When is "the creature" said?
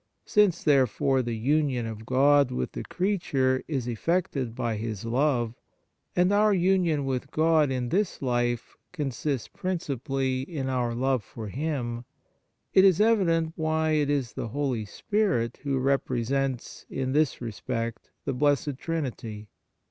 2.71-3.61